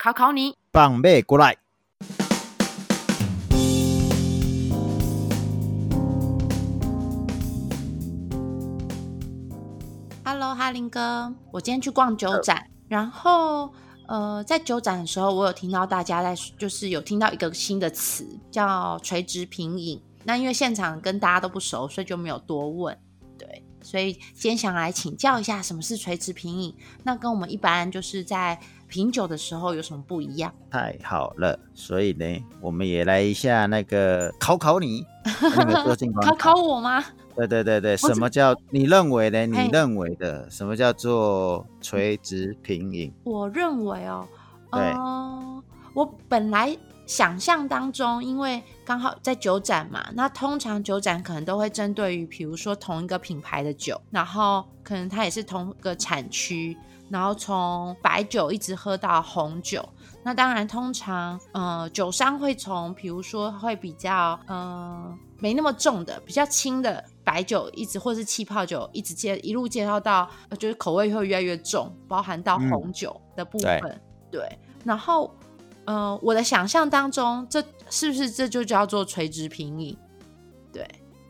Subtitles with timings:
[0.00, 0.56] 考考你。
[0.72, 1.56] 放马过来
[10.24, 13.74] ，Hello，哈林哥，我今天去逛酒展，然后
[14.06, 20.00] 呃，在酒展的时候，我有听到大家在，就是有听到一个新的词叫垂直品饮。
[20.22, 22.96] 那因为现场跟大家都不熟，所以就没有多问。
[23.36, 26.72] 对，所以今天想来请教一下，什么是垂直品饮？
[27.02, 30.52] 那跟我们一般就是在品酒的时候有什么不一样？
[30.70, 31.58] 太好了。
[31.74, 35.04] 所以呢，我们也来一下那个考考你，
[36.24, 37.04] 考考我吗？
[37.36, 39.46] 对对对对，什么叫你认为的？
[39.46, 43.12] 你嘿认为的什么叫做垂直品饮？
[43.22, 44.26] 我认为哦，
[44.72, 45.62] 对呃，
[45.94, 56.76] 我本来想象当中，因为刚好在酒展嘛，那通常酒展可能都会针对于，比如说同一个品牌的酒，然后可能它也是同个产区，
[57.08, 59.86] 然后从白酒一直喝到红酒。
[60.22, 74.00] 那当然，通常呃，酒商会从比如说会比较呃没那么重的、比较轻的白酒，一直或是气泡酒，一直介一路介绍到，呃就是口味会越来越重，包含到嗯红酒的部对分。
[74.30, 75.34] 对，然后
[75.86, 79.96] 呃，我的想象当中，这是不是这就叫做垂直品饮？
[80.70, 80.86] 对，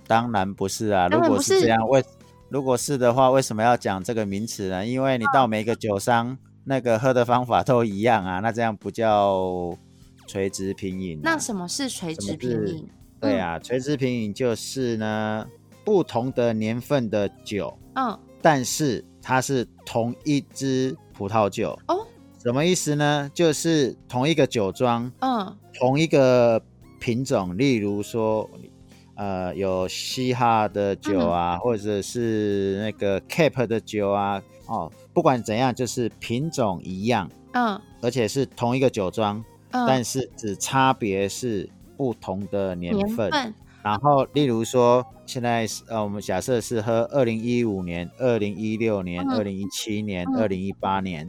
[0.08, 2.04] 当然不是啊，如果是这样，为
[2.50, 4.86] 如果是的话，为什么要讲这个名词呢？
[4.86, 9.76] 因为你到每个酒商，那个喝的方法都一样啊，那这样不叫
[10.26, 11.20] 垂直品饮、啊。
[11.24, 12.88] 那什么是垂直品饮？
[13.20, 15.46] 对啊，垂直品饮就是呢，
[15.84, 21.78] 不同的年份的酒，嗯，但是它是同一支葡萄酒。
[21.88, 22.06] 哦，
[22.42, 23.30] 什么意思呢？
[23.34, 26.62] 就是同一个酒庄，嗯同一个
[26.98, 28.48] 品种，例如说，
[29.18, 43.28] 呃，有嘻哈的酒啊，或者是那个 Cape 的酒啊，哦，不管怎样，就是品种一样，嗯而且是同一个酒庄，嗯，但是只差别是不同的年年份。
[43.32, 43.52] 份，
[43.82, 51.28] 然后，例如说，现在是呃，我们假设是喝二零一五年、二零一六年、嗯二零一七年、嗯二零一八年，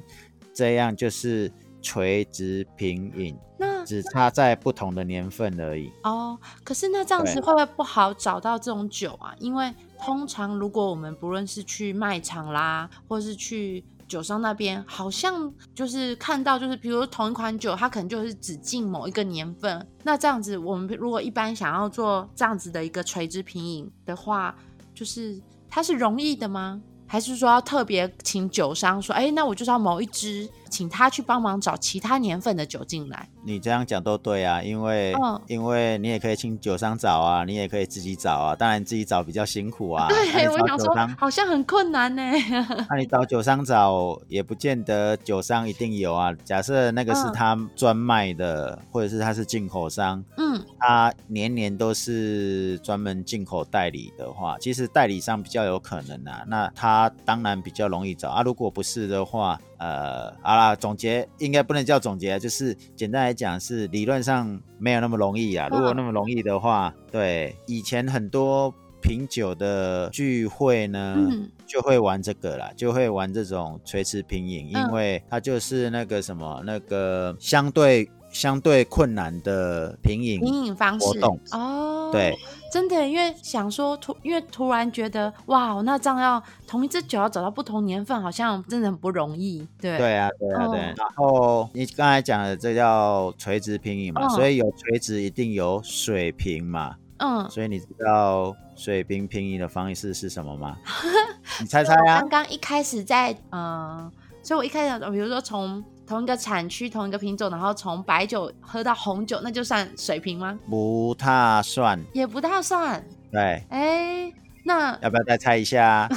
[0.53, 1.51] 这样就是
[1.81, 3.35] 垂直品饮。
[3.57, 5.91] 那只差在不同的年份而已。
[6.03, 9.33] 哦，可是那这样子会不会不好找到这种酒啊？
[9.39, 19.87] 因为通常如果我们不论是去卖场啦，或是去酒商那边，好像就是看到就是比如同一款酒，它可能就是只进某一个年份。
[20.03, 24.55] 那这样子，我们如果一般想要做这样子的一个垂直品饮的话，
[24.93, 26.79] 就是它是容易的吗？
[27.11, 33.27] 还是说要特别请酒商说，哎，那我就是要某一支，请他去帮忙找其他年份的酒进来？
[33.43, 38.55] 你这样讲都对啊，因为、嗯因为你也可以请酒商找啊，你也可以自己找啊。
[38.55, 40.07] 当然自己找比较辛苦啊。
[40.09, 42.21] 那 对，你我想说好像很困难呢。
[42.89, 46.31] 那你找酒商找也不见得酒商一定有啊。
[46.43, 56.43] 假设那个是嗯他专卖的，或者是他是进口商，嗯他年年都是专门进口代理的话，其实代理商比较有可能啊。
[56.47, 58.43] 那他当然比较容易找啊。
[58.43, 65.67] 如果不是的话，呃，好啦，总结应该不能叫总结，就是简单来讲是理论上没有那么容易啊。
[65.71, 65.77] 嗯。
[65.77, 71.15] 如果那么容易的话，对以前很多品酒的聚会呢。
[71.17, 71.49] 嗯。
[71.69, 81.05] 就会玩这个啦，就会玩这种垂直品饮，因嗯为它就是那个什么，那个相对相对困难的品饮品饮方式。
[81.05, 81.39] 活动。
[81.51, 82.35] 哦，对，
[82.71, 89.67] 真的，因为想说突，因为突然觉得哇，那这样要同一只酒要找到不同年份，好像真的很不容易。
[89.79, 90.79] 对，对啊，对啊，对。
[90.79, 100.77] 哦然后你刚才讲的这叫垂直拼饮嘛，嗯所以有垂直一定有水平嘛，嗯，所以你知道水平拼音的方式是什么吗？
[101.59, 102.29] 你猜猜啊刚？
[102.29, 104.09] 刚一开始在嗯，
[104.43, 110.57] 所以我一开始比如说从同一个产区、同一个品种，然后从白酒喝到红酒，那就算水平吗？
[110.67, 113.05] 不太算，也不大算。
[113.31, 114.33] 对，哎，
[114.65, 116.09] 那要不要再猜一下啊？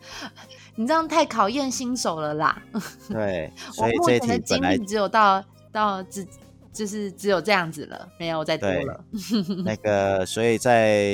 [0.76, 2.62] 你这样太考验新手了啦。
[3.08, 5.42] 对，我 所以这一目前的题本来经历只有到
[5.72, 6.28] 到只
[6.70, 9.02] 就是只有这样子了，没有再多了。
[9.64, 11.06] 那个，所以在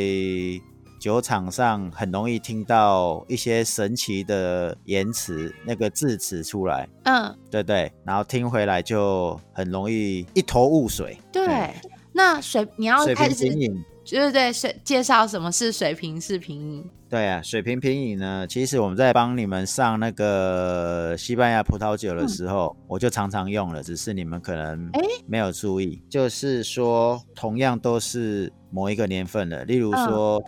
[0.99, 7.93] 酒场上很容易听到一些神奇的言辞，那个字词出来，嗯，对不对？
[8.05, 11.19] 然后听回来就很容易一头雾水。
[11.33, 11.47] 对。
[11.47, 11.75] 嗯
[12.11, 16.85] 那水你要水开始平平饮，对对对，水介绍什么是水平式平饮。
[17.09, 26.03] 对啊，水平平饮呢，其实我们在帮你们上那个西班牙葡萄酒的时候，我就常常用了，只是你们可能诶没有注意。
[26.09, 30.43] 就是说，同样都是某一个年份的，例如说，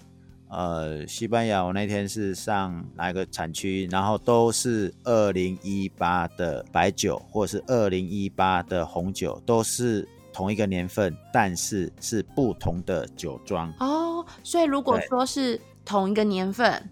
[0.50, 13.72] 呃，西班牙我那天是上哪个产区，然后都是二零一八的白酒，或是二零一八的红酒，都是同一个年份，但是是不同的酒庄。
[13.78, 16.82] 哦，所以如果说是同一个年份，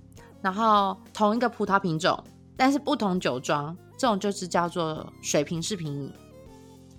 [0.40, 2.22] 然后同一个葡萄品种，
[2.56, 6.12] 但是不同酒庄，这种就是叫做水平式平饮。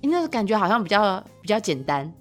[0.01, 2.11] 诶那感觉好像比较比较简单。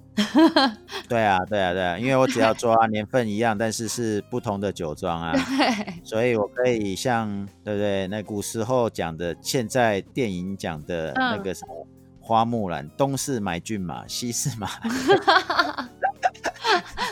[1.07, 5.33] 对啊，对啊，对啊，因为我只要抓年份一样，但是是不同的酒庄啊，
[6.03, 8.07] 所以我可以像对不对？
[8.07, 11.87] 那古时候讲的，现在电影讲的那个什么
[12.19, 14.67] 花木兰，东市买骏马，西市买，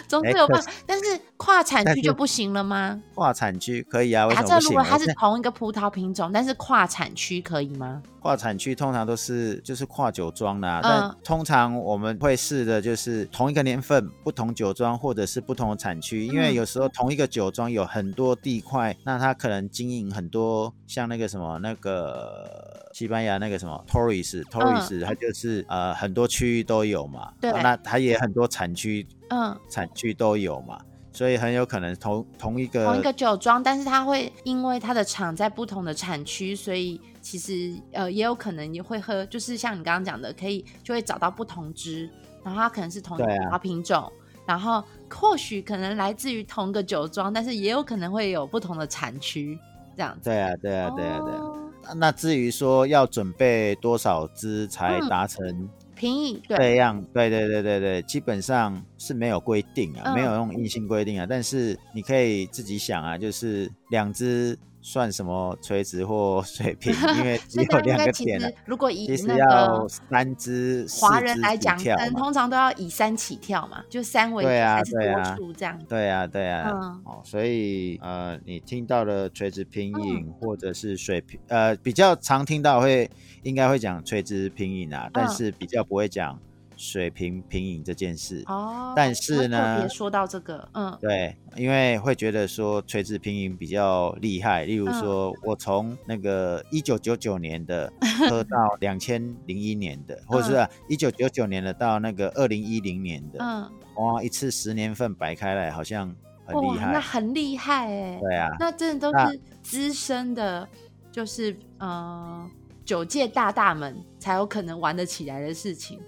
[0.08, 3.00] 总之有办法，但是跨产区就不行了吗？
[3.14, 4.26] 跨产区可以啊？
[4.28, 4.62] 为什假么不行呢？
[4.62, 8.02] 设如果它是同一个葡萄品种，但是跨产区可以吗？
[8.20, 30.80] 跨产区通常都是就是跨酒庄啦、嗯但通常我们会试的就是同一个年份不同酒庄或者是不同的产区，因为嗯有时候同一个酒庄有很多地块，那它可能经营很多像那个什么那个西班牙那个什么 Torres Torres，、它就是呃很多区域都有嘛，对那它也很多产区嗯，产区都有嘛，
[31.12, 42.10] 所以很有可能同同一个同一个酒庄，但是它会因为它的厂在不同的产区，所以其实呃也有可能也会喝，就是像你刚刚讲的，可以就会找到不同支，
[42.44, 44.12] 然后它可能是同一个品种，
[44.46, 49.60] 然后或许可能来自于同个酒庄，但是也有可能会有不同的产区
[49.96, 50.30] 这样子。
[50.30, 51.40] 对啊对啊对啊对啊。
[51.40, 51.64] 哦
[51.96, 60.14] 那至于说要准备多少支才嗯达成平移对，这样，对对对对对，基本上是没有规定啊，嗯。
[60.14, 72.06] 没有用硬性规定啊，但是你可以自己想啊，就是两只算什么垂直或水平，因为只 有两个点啊实，如果以其实那要个三只华人来讲，跳嘛。
[72.06, 75.78] 嗯，通常都要以三起跳嘛，就三为对啊对啊多数这样。
[75.90, 77.02] 对啊，对啊，嗯。
[77.04, 83.10] 哦，所以呃，你听到的垂直平嗯、或者是水平，呃，比较常听到会
[83.44, 86.40] 应该会讲垂直平移啊，但嗯是比较不会讲
[86.76, 88.44] 水平平饮这件事。
[88.46, 97.92] 哦，但是呢别说到这个，嗯对，因为会觉得说垂直平饮比较厉害，例如嗯说我从那个一九九九年的
[98.30, 107.02] 喝到两千零一年的，或者是一九九九年的到那个二零一零年的，嗯，哇，一次十年份摆开来，好像很厉哇，那。
[107.02, 110.68] 很厉害哎，对啊，那真的都是资深的，
[111.12, 112.48] 就是呃
[112.88, 116.00] 九界大大们才有可能玩得起来的事情。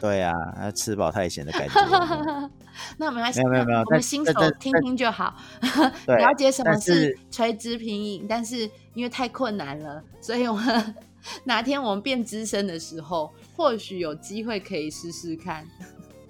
[0.00, 1.80] 对啊， 那吃饱太闲的感觉。
[2.98, 5.34] 那没关系，没有没有没有我们新手听听就好，
[6.04, 8.26] 对了解什么是是垂直平饮。
[8.28, 10.94] 但是因为太困难了，所以我们
[11.44, 15.66] 哪天我们变资深的时候，或许有机会可以试试看。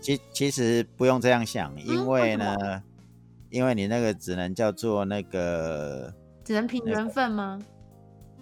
[0.01, 2.55] 其其实不用这样想，因嗯为呢，
[3.51, 6.15] 因为你那个只能叫做那个
[6.45, 7.59] 只能凭那个缘分吗？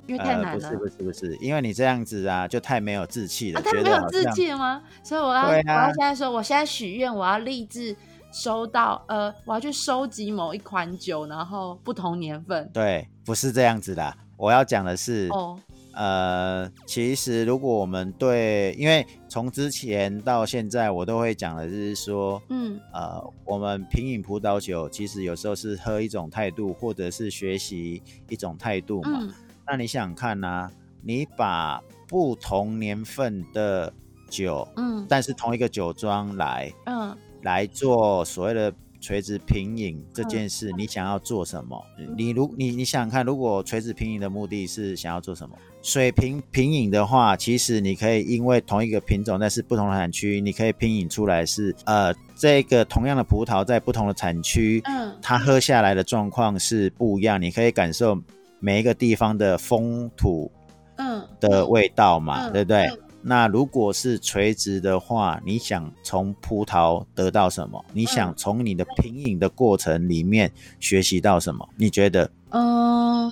[0.06, 0.58] 因为太呃，难了。
[0.58, 4.82] 不是不是不是，因为你这样子啊，就太没有志气了，啊，他没有志气了吗？
[5.02, 7.96] 所以我要、对我要啊现在说，我现在许愿，我要立志
[8.32, 12.68] 收到，呃，我要去收集某一款酒，然后不同年份。
[12.72, 14.14] 对，不是这样子的。
[14.36, 15.56] 我要讲的是，哦，
[15.92, 29.20] 呃，其实如果我们对，因为从之前到现在，我都会讲的就是说，嗯呃，我们品饮葡萄酒，其实有时候是喝一种态度，或者是学习一种态度嘛。
[29.22, 29.32] 嗯
[29.66, 30.70] 那你想想看呐、
[31.02, 33.92] 你把不同年份的
[34.28, 35.06] 酒，嗯。
[35.08, 37.16] 但是同一个酒庄来嗯。
[37.42, 41.78] 来做所谓的垂直品饮这件事，你想要做什么？
[42.16, 45.54] 你如你你想想看，如果垂直品饮的目的是想要做什么？
[45.82, 55.14] 水平品饮的话，其实你可以因为同一个品种，但是不同的产区，你可以品饮出来是呃这个同样的葡萄在不同的产区，嗯。
[55.20, 58.18] 它喝下来的状况是不一样，你可以感受
[58.64, 60.50] 每一个地方的风土
[60.96, 62.90] 嗯的味道嘛，嗯对不对？
[63.20, 67.84] 那如果是垂直的话，你想从葡萄得到什么？
[67.92, 71.68] 你想从你的品饮的过程里面学习到什么？
[71.76, 72.30] 你觉得？
[72.50, 73.30] 嗯，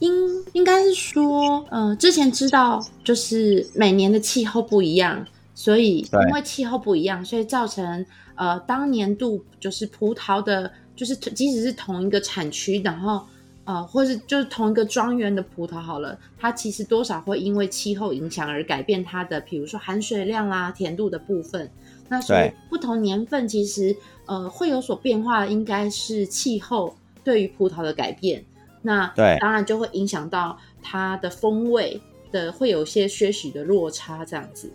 [0.00, 0.12] 应
[0.52, 13.24] 应该是说，嗯、之前知道就是每年的气候不一样，所以因为气候不一样，所以造成呃当年度就是葡萄的就是即使是同一个产区，然后
[13.64, 21.70] 呃，或是就是同一个庄园的葡萄好了，它其实多少会因为气候影响而改变它的，比如说含水量啦、甜度的部分。
[22.08, 26.94] 那所以不同年份其实呃会有所变化，应该是气候
[27.24, 28.44] 对于葡萄的改变。
[28.82, 31.98] 那对当然就会影响到它的风味
[32.30, 34.70] 的，会有一些些许的落差这样子。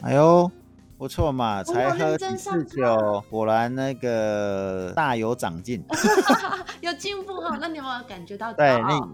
[0.00, 0.48] 哎呦，
[0.98, 5.82] 不错嘛，才喝几次酒，果然那个大有长进。
[6.82, 9.12] 有进步哈，那你有没有感觉到对骄傲？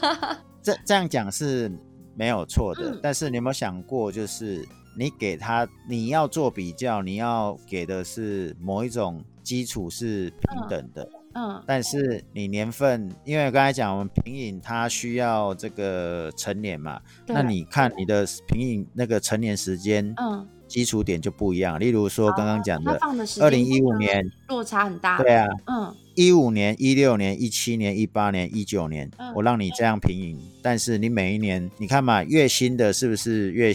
[0.62, 1.70] 这这样讲是
[2.14, 3.00] 没有错的，嗯。
[3.02, 4.66] 但是你有没有想过，就是
[4.96, 11.62] 你给他，你要做比较，你要给的是某一种基础是平等的，嗯。
[11.66, 21.80] 但是你年份，因为我刚才讲我们品饮它需要这个成年嘛，那你看你的品饮那个成年时间，嗯，基础点就不一样。
[21.80, 22.98] 例如说刚刚讲它的，
[23.40, 25.18] 二零一五年，落差很大。
[25.18, 33.72] 对啊，嗯一五年、一六年、一七年、一八年、一九年，嗯我让你这样平饮，但是你每一年，你看嘛，越新的是不是越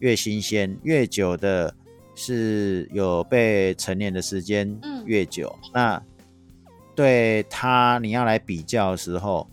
[0.00, 1.74] 越新鲜，越久的
[2.14, 6.02] 是有被成年的时间嗯越久，那
[6.94, 9.48] 对他你要来比较的时候，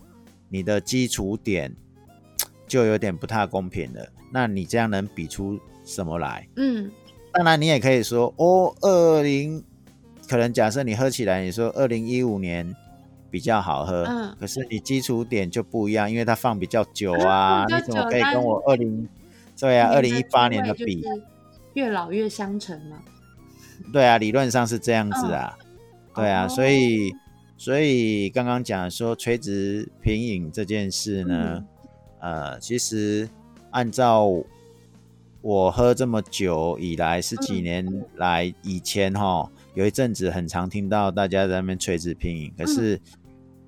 [0.48, 1.74] 你的基础点
[2.66, 4.08] 就有点不太公平了。
[4.30, 6.48] 那你这样能比出什么来？
[6.56, 6.90] 嗯
[7.32, 9.64] 当然，你也可以说哦，二零
[10.28, 12.74] 可能假设你喝起来，你说二零一五年
[13.30, 19.08] 比较好喝，嗯可是你基础点就不一样，因为它放比较久啊你怎么久可以跟我二零
[19.58, 21.02] 对啊二零一八年的比？
[21.74, 22.98] 越老越相乘嘛。
[23.92, 25.56] 对啊，理论上是这样子啊，
[26.14, 27.14] 对啊，哦所以
[27.56, 31.66] 所以刚刚讲说垂直平饮这件事呢，嗯
[32.20, 33.26] 呃，其实
[33.70, 34.30] 按照
[35.42, 37.62] 我喝这么久以来十几嗯。
[37.64, 43.00] 年来以前哈，有一阵子很常听到大家在那边垂直拼饮，可是、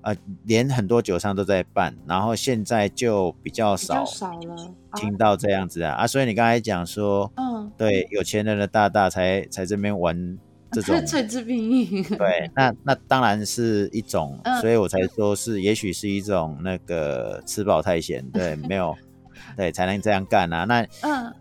[0.01, 0.15] 呃，
[0.45, 4.73] 连很多酒商都在办，然后现在就比较少少了。
[4.89, 4.95] 啊。
[4.95, 5.93] 听到这样子啊。
[5.95, 10.37] 啊，所以你刚才讲说，嗯，对有钱人的大大才才这边玩
[10.71, 12.03] 这种垂 垂直品饮。
[12.17, 14.61] 对，那那当然是一种，嗯。
[14.61, 18.95] 所以我才说是，也许是一种那个吃饱太闲，对，没有，
[19.57, 20.63] 对，才能这样干啊。
[20.63, 21.33] 那嗯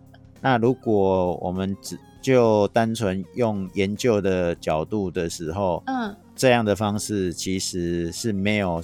[0.45, 8.83] 那如果我们只就单纯用研究的角度的时候，嗯这样的方式其实是没有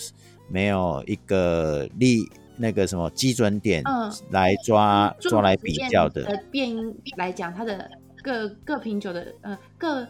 [0.48, 2.26] 没有一个立
[2.56, 6.22] 那个什么基准点嗯来抓、就抓来比较的。
[6.22, 7.90] 的变音来讲，它的
[8.22, 10.06] 各各瓶酒的呃各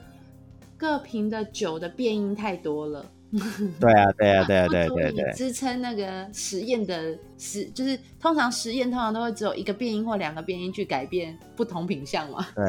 [0.76, 3.04] 各瓶的酒的变音太多了。
[3.80, 12.46] 对啊，对啊，对啊，对对对，支撑那个实验的实，就是通常实验通常都会只有一个变音或两个变音去改变不同品相嘛。
[12.54, 12.64] 对。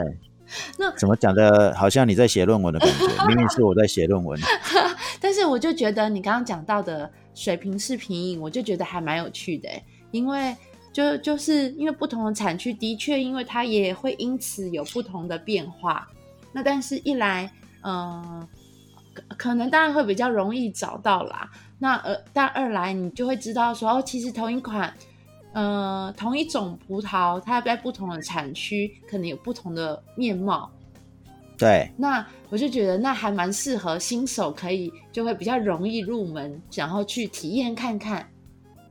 [0.78, 4.38] 那怎么讲的，好像你在写论文的感觉， 明明是我在写论文。
[5.22, 10.54] 但是我就觉得你刚刚讲到的水平式品饮，我就觉得还蛮有趣的欸，因为
[10.92, 16.06] 就就是因为不同的产区，的确因为它也会因此有不同的变化。
[16.52, 17.50] 那但是一来，
[17.84, 18.61] 嗯、可
[19.38, 21.50] 可能当然会比较容易找到啦。
[21.80, 24.94] 那呃，但二来你就会知道说，哦，其实同一款，
[25.54, 30.72] 呃，同一种葡萄，它在不同的产区可能有不同的面貌。
[31.58, 38.28] 对，那我就觉得那还蛮适合新手，可以就会比较容易入门，然后去体验看看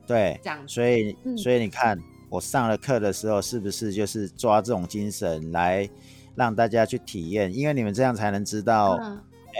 [0.07, 0.59] 对，这样。
[0.67, 5.89] 所以嗯所以你看，我上了课的时候，是不是就是抓这种精神来
[6.35, 7.53] 让大家去体验？
[7.53, 8.97] 因为你们这样才能知道，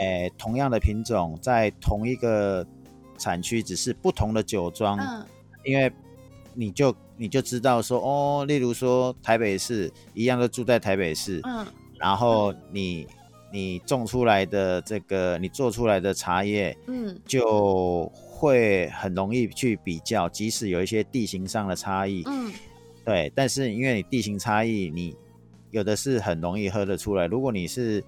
[0.00, 2.66] 诶、同样的品种在同一个
[3.18, 5.26] 产区，只是不同的酒庄，嗯。
[5.64, 5.92] 因为
[6.54, 11.64] 你就你就知道说，哦，例如说台北市一样都住在台北市，嗯
[11.98, 13.06] 然后你
[13.52, 17.16] 你种出来的这个，你做出来的茶叶，嗯。
[17.24, 22.52] 就会很容易去比较，即使有一些地形上的差异，嗯。
[23.04, 25.14] 对，但是因为你地形差异，你
[25.70, 27.26] 有的是很容易喝得出来。
[27.26, 28.02] 如果你是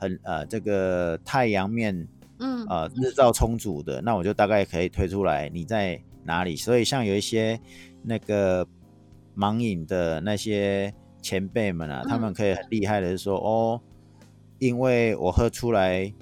[0.00, 6.56] 很呃这个太阳面嗯呃日照充足的，那我就大概可以推出来你在哪里。
[6.56, 7.60] 所以像有一些
[8.02, 8.66] 那个
[9.36, 10.92] 盲饮的那些
[11.22, 13.80] 前辈们啊，他们嗯可以很厉害的说哦，
[14.58, 16.12] 因为我喝出来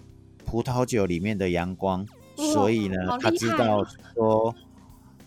[0.45, 2.05] 葡萄酒里面的阳光，
[2.37, 4.55] 所以呢，他知道哦说。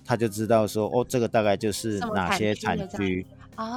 [0.04, 3.26] 他就知道说，哦，这个大概就是哪些产区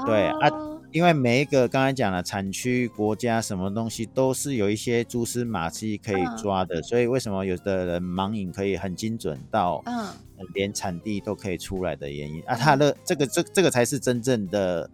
[0.04, 0.50] 对啊
[0.94, 6.36] 因为每一个刚才讲了产区、国家什么东西都是有一些蛛丝马迹可以嗯。
[6.36, 10.06] 抓的，所以为什么有的人盲饮可以很精准到嗯。
[10.36, 12.54] 呃连产地都可以出来的原因啊？
[12.54, 14.88] 他乐这个这这个才是真正的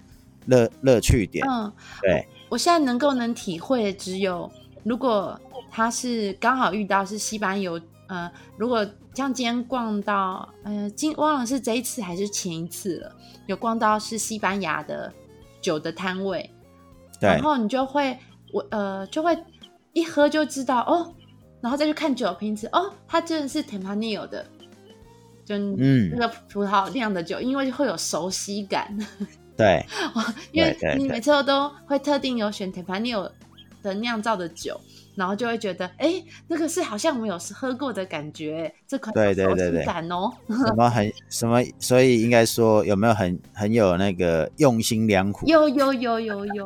[0.46, 2.26] 乐乐趣点，嗯，对。
[2.48, 4.50] 我现在能够能体会的只有，
[4.84, 5.38] 如果
[5.70, 7.70] 他是刚好遇到是西班牙
[8.08, 13.16] 呃，如果像今天逛到，呃，今忘了是这一次还是前一次了，
[13.46, 15.12] 有逛到是西班牙的
[15.60, 16.50] 酒的摊位，
[17.20, 18.16] 然后你就会
[18.52, 19.36] 我呃就会
[19.92, 21.14] 一喝就知道哦，
[21.60, 24.44] 然后再去看酒瓶子哦，它真的是 Tempranillo 的，
[25.44, 26.10] 就嗯。
[26.12, 28.96] 那个葡萄酿的酒，因为会有熟悉感，
[29.56, 29.84] 对。
[30.52, 33.30] 因为你每次都会特定有选 Tempranillo
[33.82, 34.80] 的酿造的酒。
[35.16, 40.32] 然后就会觉得，哎，那个是好像我们有喝过的感觉，这款对对对对悉感哦。
[40.48, 45.46] 什么很什么，所以应该说有没有很很有那个用心良苦？
[45.46, 46.64] 有有有有有，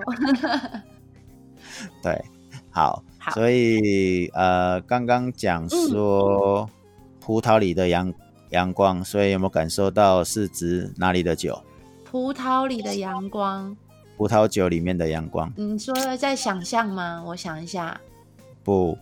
[2.00, 2.24] 对，
[2.70, 6.68] 好，好所以呃，刚刚讲说
[7.18, 8.12] 葡萄里的阳
[8.50, 11.60] 阳光，所以有没有感受到是指哪里的酒？
[12.04, 13.76] 葡萄里的阳光，
[14.16, 15.52] 葡萄酒里面的阳光？
[15.56, 17.22] 你说在想象吗？
[17.26, 18.00] 我想一下，
[18.62, 18.96] 不，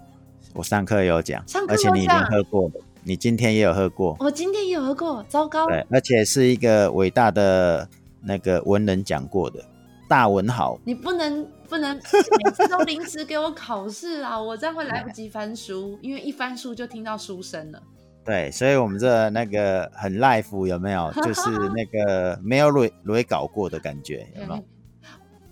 [0.55, 7.89] 我上课有讲上，课而且你已经喝过了，你今天也有喝过，我今天也有喝过，糟糕，对，而且是一个伟大的
[8.21, 9.63] 那个文人讲过的
[10.09, 10.79] 大文豪。
[10.85, 17.83] 你不能不能每次都临时给我考试啊， 我这样会来不及翻书，因为一翻书就听到书声了。
[18.25, 21.11] 对，所以我们这那个很 life 有没有？
[21.23, 21.43] 就是
[21.75, 24.65] 那个没有蕊蕊搞过的感觉，有没有？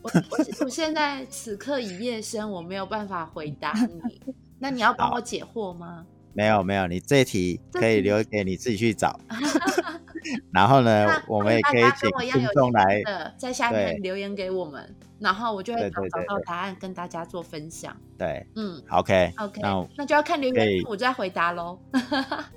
[0.02, 4.20] 我我我现在此刻已夜深，我没有办法回答你。
[4.58, 6.04] 那你要帮我解惑吗？
[6.32, 9.18] 没有没有，你这题可以留给你自己去找。
[10.52, 17.96] 然后呢，我们也可以请听众来，的在下面留言给我们，然后我就会找到答案跟大家做分享。
[18.18, 21.78] 对嗯，OK，，OK，那那就要看留言我就再回答喽。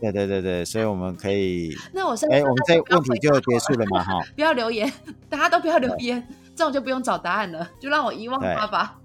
[0.02, 4.22] 对对对对，所以我们可以， 那我是哎，我们这问题就结束了嘛，哈。
[4.36, 4.92] 不要留言，
[5.30, 6.22] 大家都不要留言，
[6.56, 9.00] 这种就不用找答案了， 就让我遗忘对它吧。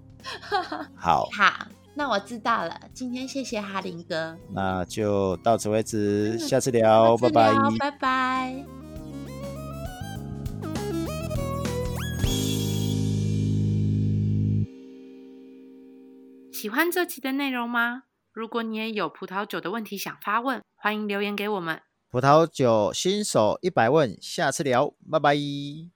[0.95, 2.79] 好， 好，那我知道了。
[2.93, 7.53] 今天谢谢哈林哥，那就到此为止，嗯下次聊，拜拜。
[7.79, 8.65] 拜拜。
[16.51, 18.03] 喜欢这期的内容吗？
[18.33, 21.81] 如果你也有葡萄酒的问题想发问，欢迎留言给我们。
[22.11, 25.35] 葡萄酒新手一百问，下次聊，拜拜。